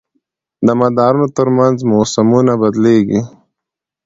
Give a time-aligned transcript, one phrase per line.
[0.65, 3.21] د مدارونو تر منځ موسمونه بدلېږي.